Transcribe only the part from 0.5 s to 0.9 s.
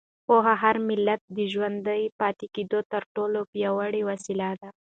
د هر